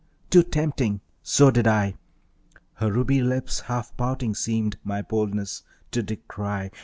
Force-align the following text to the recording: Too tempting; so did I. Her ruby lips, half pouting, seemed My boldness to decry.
Too 0.31 0.41
tempting; 0.41 1.01
so 1.21 1.51
did 1.51 1.67
I. 1.67 1.93
Her 2.73 2.91
ruby 2.91 3.21
lips, 3.21 3.59
half 3.59 3.95
pouting, 3.97 4.33
seemed 4.33 4.77
My 4.83 5.03
boldness 5.03 5.61
to 5.91 6.01
decry. 6.01 6.71